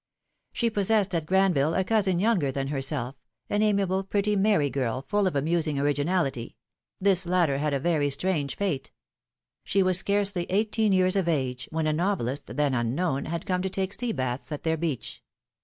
[0.51, 3.17] She possessed at Granville a cousin younger than herself,
[3.51, 7.21] an amiable, pretty, merry girl, full of amusing originality; 40 philom^:ne's marriages.
[7.21, 8.89] this latter had a very strange fate.
[9.63, 13.69] She was scarcely eighteen years of age, when a novelist, then unknown, had come to
[13.69, 15.21] take sea baths at their beach.